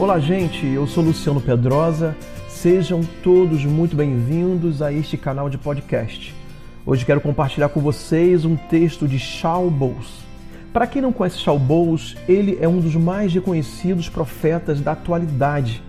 Olá, 0.00 0.18
gente. 0.18 0.66
Eu 0.66 0.86
sou 0.86 1.04
Luciano 1.04 1.42
Pedrosa. 1.42 2.16
Sejam 2.48 3.02
todos 3.22 3.66
muito 3.66 3.94
bem-vindos 3.94 4.80
a 4.80 4.90
este 4.90 5.18
canal 5.18 5.50
de 5.50 5.58
podcast. 5.58 6.34
Hoje 6.86 7.04
quero 7.04 7.20
compartilhar 7.20 7.68
com 7.68 7.82
vocês 7.82 8.46
um 8.46 8.56
texto 8.56 9.06
de 9.06 9.18
Shaul. 9.18 9.94
Para 10.72 10.86
quem 10.86 11.02
não 11.02 11.12
conhece 11.12 11.36
Shaul 11.36 11.60
ele 12.26 12.56
é 12.62 12.66
um 12.66 12.80
dos 12.80 12.96
mais 12.96 13.34
reconhecidos 13.34 14.08
profetas 14.08 14.80
da 14.80 14.92
atualidade. 14.92 15.82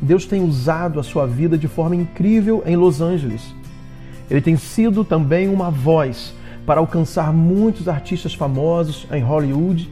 Deus 0.00 0.26
tem 0.26 0.40
usado 0.44 1.00
a 1.00 1.02
sua 1.02 1.26
vida 1.26 1.58
de 1.58 1.66
forma 1.66 1.96
incrível 1.96 2.62
em 2.64 2.76
Los 2.76 3.00
Angeles. 3.00 3.52
Ele 4.30 4.40
tem 4.40 4.56
sido 4.56 5.02
também 5.04 5.48
uma 5.48 5.72
voz 5.72 6.32
para 6.64 6.78
alcançar 6.78 7.32
muitos 7.32 7.88
artistas 7.88 8.32
famosos 8.32 9.08
em 9.10 9.22
Hollywood, 9.24 9.90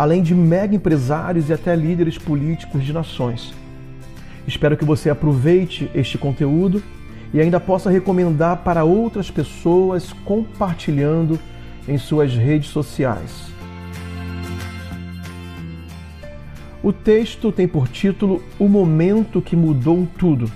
além 0.00 0.22
de 0.22 0.34
mega 0.34 0.74
empresários 0.74 1.50
e 1.50 1.52
até 1.52 1.76
líderes 1.76 2.16
políticos 2.16 2.82
de 2.82 2.90
nações. 2.90 3.52
Espero 4.46 4.74
que 4.74 4.82
você 4.82 5.10
aproveite 5.10 5.90
este 5.94 6.16
conteúdo 6.16 6.82
e 7.34 7.38
ainda 7.38 7.60
possa 7.60 7.90
recomendar 7.90 8.56
para 8.64 8.82
outras 8.82 9.30
pessoas 9.30 10.10
compartilhando 10.24 11.38
em 11.86 11.98
suas 11.98 12.34
redes 12.34 12.70
sociais. 12.70 13.52
O 16.82 16.94
texto 16.94 17.52
tem 17.52 17.68
por 17.68 17.86
título 17.86 18.42
O 18.58 18.68
Momento 18.68 19.42
que 19.42 19.54
Mudou 19.54 20.08
Tudo. 20.16 20.50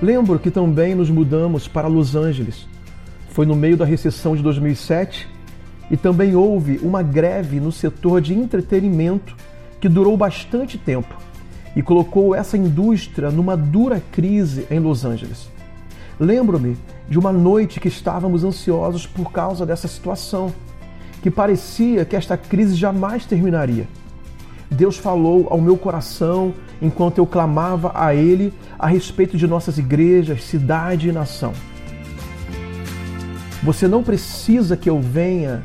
Lembro 0.00 0.38
que 0.38 0.52
também 0.52 0.94
nos 0.94 1.10
mudamos 1.10 1.66
para 1.66 1.88
Los 1.88 2.14
Angeles 2.14 2.68
foi 3.38 3.46
no 3.46 3.54
meio 3.54 3.76
da 3.76 3.84
recessão 3.84 4.34
de 4.34 4.42
2007 4.42 5.28
e 5.90 5.96
também 5.96 6.34
houve 6.34 6.78
uma 6.82 7.02
greve 7.02 7.60
no 7.60 7.72
setor 7.72 8.20
de 8.20 8.34
entretenimento 8.34 9.34
que 9.80 9.88
durou 9.88 10.16
bastante 10.16 10.76
tempo 10.76 11.14
e 11.74 11.82
colocou 11.82 12.34
essa 12.34 12.56
indústria 12.56 13.30
numa 13.30 13.56
dura 13.56 14.02
crise 14.12 14.66
em 14.70 14.78
Los 14.78 15.04
Angeles. 15.04 15.48
Lembro-me 16.18 16.76
de 17.08 17.18
uma 17.18 17.32
noite 17.32 17.80
que 17.80 17.88
estávamos 17.88 18.44
ansiosos 18.44 19.06
por 19.06 19.30
causa 19.30 19.64
dessa 19.64 19.86
situação, 19.86 20.52
que 21.22 21.30
parecia 21.30 22.04
que 22.04 22.16
esta 22.16 22.36
crise 22.36 22.74
jamais 22.74 23.24
terminaria. 23.24 23.86
Deus 24.70 24.98
falou 24.98 25.46
ao 25.50 25.60
meu 25.60 25.76
coração 25.76 26.52
enquanto 26.82 27.18
eu 27.18 27.26
clamava 27.26 27.92
a 27.94 28.14
Ele 28.14 28.52
a 28.78 28.86
respeito 28.86 29.36
de 29.36 29.46
nossas 29.46 29.78
igrejas, 29.78 30.44
cidade 30.44 31.08
e 31.08 31.12
nação. 31.12 31.52
Você 33.62 33.88
não 33.88 34.02
precisa 34.02 34.76
que 34.76 34.90
eu 34.90 35.00
venha 35.00 35.64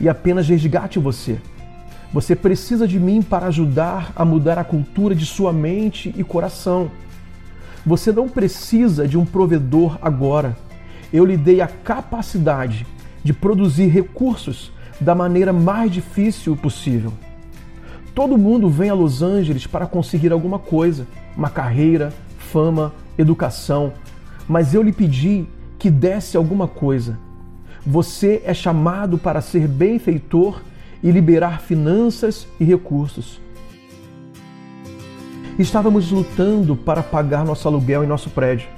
e 0.00 0.08
apenas 0.08 0.48
resgate 0.48 0.98
você. 0.98 1.38
Você 2.12 2.34
precisa 2.34 2.88
de 2.88 2.98
mim 2.98 3.22
para 3.22 3.46
ajudar 3.46 4.12
a 4.16 4.24
mudar 4.24 4.58
a 4.58 4.64
cultura 4.64 5.14
de 5.14 5.24
sua 5.24 5.52
mente 5.52 6.12
e 6.16 6.24
coração. 6.24 6.90
Você 7.86 8.10
não 8.10 8.28
precisa 8.28 9.06
de 9.06 9.16
um 9.16 9.24
provedor 9.24 9.98
agora. 10.02 10.56
Eu 11.12 11.24
lhe 11.24 11.36
dei 11.36 11.60
a 11.60 11.68
capacidade 11.68 12.86
de 13.22 13.32
produzir 13.32 13.86
recursos 13.86 14.72
da 15.00 15.14
maneira 15.14 15.52
mais 15.52 15.90
difícil 15.90 16.56
possível. 16.56 17.12
Todo 18.14 18.36
mundo 18.36 18.68
vem 18.68 18.90
a 18.90 18.94
Los 18.94 19.22
Angeles 19.22 19.66
para 19.66 19.86
conseguir 19.86 20.32
alguma 20.32 20.58
coisa, 20.58 21.06
uma 21.36 21.48
carreira, 21.48 22.12
fama, 22.38 22.92
educação, 23.16 23.92
mas 24.48 24.74
eu 24.74 24.82
lhe 24.82 24.92
pedi 24.92 25.46
que 25.78 25.90
desse 25.90 26.36
alguma 26.36 26.66
coisa 26.66 27.16
você 27.84 28.42
é 28.44 28.52
chamado 28.52 29.16
para 29.16 29.40
ser 29.40 29.66
benfeitor 29.66 30.60
e 31.02 31.10
liberar 31.10 31.60
finanças 31.60 32.46
e 32.58 32.64
recursos. 32.64 33.40
Estávamos 35.58 36.10
lutando 36.10 36.76
para 36.76 37.02
pagar 37.02 37.44
nosso 37.44 37.66
aluguel 37.68 38.04
em 38.04 38.06
nosso 38.06 38.30
prédio. 38.30 38.68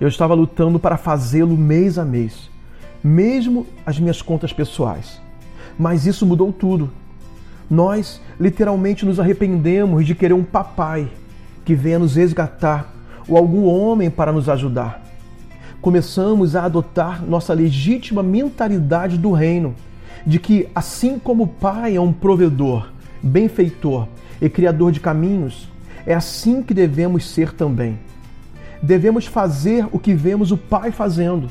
Eu 0.00 0.08
estava 0.08 0.34
lutando 0.34 0.78
para 0.78 0.96
fazê-lo 0.96 1.56
mês 1.56 1.98
a 1.98 2.04
mês, 2.04 2.50
mesmo 3.02 3.66
as 3.86 3.98
minhas 3.98 4.20
contas 4.20 4.52
pessoais. 4.52 5.20
Mas 5.78 6.06
isso 6.06 6.26
mudou 6.26 6.52
tudo. 6.52 6.90
Nós 7.70 8.20
literalmente 8.38 9.06
nos 9.06 9.18
arrependemos 9.18 10.04
de 10.04 10.14
querer 10.14 10.34
um 10.34 10.44
papai 10.44 11.08
que 11.64 11.74
venha 11.74 11.98
nos 11.98 12.16
resgatar 12.16 12.92
ou 13.28 13.36
algum 13.36 13.64
homem 13.64 14.10
para 14.10 14.32
nos 14.32 14.48
ajudar 14.48 15.11
começamos 15.82 16.54
a 16.54 16.64
adotar 16.64 17.22
nossa 17.22 17.52
legítima 17.52 18.22
mentalidade 18.22 19.18
do 19.18 19.32
reino, 19.32 19.74
de 20.24 20.38
que 20.38 20.68
assim 20.74 21.18
como 21.18 21.42
o 21.42 21.48
Pai 21.48 21.96
é 21.96 22.00
um 22.00 22.12
provedor, 22.12 22.88
benfeitor 23.20 24.06
e 24.40 24.48
criador 24.48 24.92
de 24.92 25.00
caminhos, 25.00 25.68
é 26.06 26.14
assim 26.14 26.62
que 26.62 26.72
devemos 26.72 27.28
ser 27.28 27.52
também. 27.52 27.98
Devemos 28.80 29.26
fazer 29.26 29.86
o 29.90 29.98
que 29.98 30.14
vemos 30.14 30.52
o 30.52 30.56
Pai 30.56 30.92
fazendo. 30.92 31.50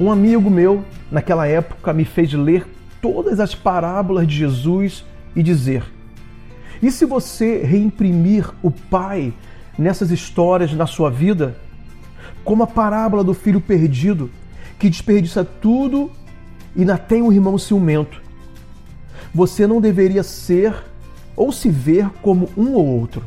Um 0.00 0.10
amigo 0.10 0.50
meu, 0.50 0.82
naquela 1.12 1.46
época, 1.46 1.92
me 1.92 2.06
fez 2.06 2.32
ler 2.32 2.66
todas 3.00 3.40
as 3.40 3.54
parábolas 3.54 4.26
de 4.26 4.34
Jesus 4.34 5.04
e 5.34 5.42
dizer: 5.42 5.84
e 6.82 6.90
se 6.90 7.04
você 7.04 7.62
reimprimir 7.62 8.50
o 8.62 8.70
Pai 8.70 9.32
nessas 9.78 10.10
histórias 10.10 10.72
na 10.72 10.86
sua 10.86 11.10
vida, 11.10 11.56
como 12.44 12.62
a 12.62 12.66
parábola 12.66 13.22
do 13.22 13.34
filho 13.34 13.60
perdido, 13.60 14.30
que 14.78 14.88
desperdiça 14.88 15.44
tudo 15.44 16.10
e 16.74 16.80
ainda 16.80 16.96
tem 16.98 17.22
um 17.22 17.32
irmão 17.32 17.58
ciumento. 17.58 18.22
Você 19.34 19.66
não 19.66 19.80
deveria 19.80 20.22
ser 20.22 20.74
ou 21.34 21.52
se 21.52 21.68
ver 21.68 22.08
como 22.22 22.48
um 22.56 22.72
ou 22.72 22.86
outro, 22.86 23.22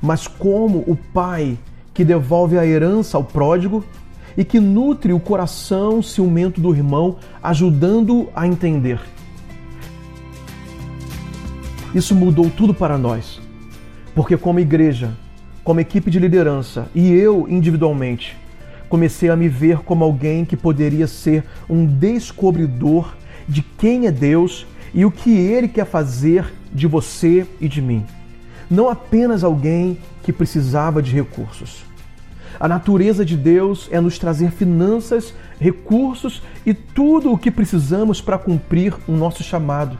mas 0.00 0.26
como 0.26 0.78
o 0.86 0.96
pai 0.96 1.58
que 1.94 2.04
devolve 2.04 2.58
a 2.58 2.66
herança 2.66 3.16
ao 3.16 3.24
pródigo 3.24 3.84
e 4.36 4.44
que 4.44 4.58
nutre 4.58 5.12
o 5.12 5.20
coração 5.20 6.02
ciumento 6.02 6.60
do 6.60 6.74
irmão, 6.74 7.16
ajudando-o 7.42 8.28
a 8.34 8.46
entender. 8.46 9.00
Isso 11.94 12.14
mudou 12.14 12.48
tudo 12.48 12.72
para 12.72 12.96
nós, 12.96 13.38
porque, 14.14 14.36
como 14.36 14.58
igreja, 14.58 15.12
como 15.64 15.80
equipe 15.80 16.10
de 16.10 16.18
liderança 16.18 16.88
e 16.94 17.12
eu 17.12 17.46
individualmente, 17.48 18.36
comecei 18.88 19.30
a 19.30 19.36
me 19.36 19.48
ver 19.48 19.78
como 19.78 20.04
alguém 20.04 20.44
que 20.44 20.56
poderia 20.56 21.06
ser 21.06 21.44
um 21.68 21.86
descobridor 21.86 23.14
de 23.48 23.62
quem 23.62 24.06
é 24.06 24.10
Deus 24.10 24.66
e 24.92 25.04
o 25.04 25.10
que 25.10 25.30
Ele 25.30 25.68
quer 25.68 25.86
fazer 25.86 26.52
de 26.72 26.86
você 26.86 27.46
e 27.60 27.68
de 27.68 27.80
mim. 27.80 28.04
Não 28.70 28.88
apenas 28.88 29.44
alguém 29.44 29.98
que 30.22 30.32
precisava 30.32 31.02
de 31.02 31.12
recursos. 31.12 31.84
A 32.60 32.68
natureza 32.68 33.24
de 33.24 33.36
Deus 33.36 33.88
é 33.90 34.00
nos 34.00 34.18
trazer 34.18 34.50
finanças, 34.50 35.34
recursos 35.58 36.42
e 36.64 36.74
tudo 36.74 37.32
o 37.32 37.38
que 37.38 37.50
precisamos 37.50 38.20
para 38.20 38.38
cumprir 38.38 38.94
o 39.08 39.12
nosso 39.12 39.42
chamado. 39.42 39.98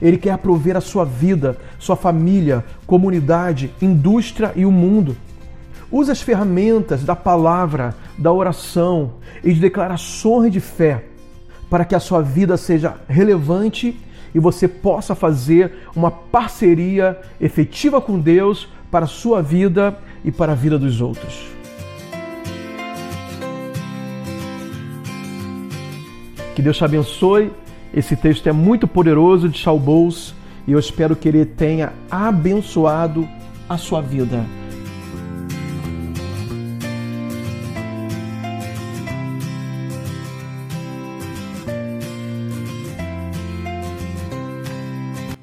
Ele 0.00 0.16
quer 0.16 0.36
prover 0.38 0.76
a 0.76 0.80
sua 0.80 1.04
vida, 1.04 1.56
sua 1.78 1.96
família, 1.96 2.64
comunidade, 2.86 3.72
indústria 3.80 4.52
e 4.54 4.64
o 4.64 4.72
mundo. 4.72 5.16
Use 5.90 6.10
as 6.10 6.20
ferramentas 6.20 7.04
da 7.04 7.14
palavra, 7.14 7.94
da 8.18 8.32
oração 8.32 9.14
e 9.42 9.52
de 9.52 9.60
declarações 9.60 10.52
de 10.52 10.60
fé 10.60 11.04
para 11.70 11.84
que 11.84 11.94
a 11.94 12.00
sua 12.00 12.22
vida 12.22 12.56
seja 12.56 12.94
relevante 13.08 13.98
e 14.34 14.38
você 14.38 14.66
possa 14.66 15.14
fazer 15.14 15.72
uma 15.94 16.10
parceria 16.10 17.20
efetiva 17.40 18.00
com 18.00 18.18
Deus 18.18 18.68
para 18.90 19.04
a 19.04 19.08
sua 19.08 19.42
vida 19.42 19.96
e 20.24 20.32
para 20.32 20.52
a 20.52 20.54
vida 20.54 20.78
dos 20.78 21.00
outros. 21.00 21.46
Que 26.54 26.62
Deus 26.62 26.76
te 26.76 26.84
abençoe 26.84 27.50
esse 27.94 28.16
texto 28.16 28.48
é 28.48 28.52
muito 28.52 28.88
poderoso 28.88 29.48
de 29.48 29.56
Shaul 29.56 29.78
Bowles 29.78 30.34
e 30.66 30.72
eu 30.72 30.78
espero 30.78 31.14
que 31.14 31.28
ele 31.28 31.44
tenha 31.44 31.92
abençoado 32.10 33.28
a 33.68 33.78
sua 33.78 34.00
vida. 34.00 34.44